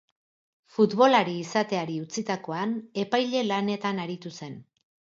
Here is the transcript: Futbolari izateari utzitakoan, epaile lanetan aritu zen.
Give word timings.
Futbolari 0.77 1.35
izateari 1.41 1.99
utzitakoan, 2.05 2.75
epaile 3.05 3.47
lanetan 3.55 4.07
aritu 4.09 4.37
zen. 4.43 4.63